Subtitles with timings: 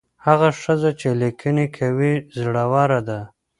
[0.25, 3.19] هغه ښځه چې لیکنې کوي زړوره ده.